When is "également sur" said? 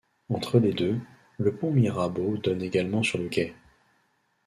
2.63-3.19